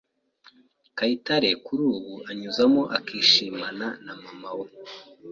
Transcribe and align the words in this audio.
Kayitare 0.97 1.49
kuri 1.65 1.83
ubu 1.93 2.13
anyuzamo 2.29 2.81
akishimana 2.97 3.85
na 4.05 4.13
mama 4.21 4.49
we 4.59 4.67